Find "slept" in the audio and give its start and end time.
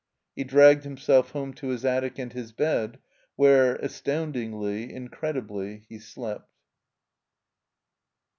5.99-6.49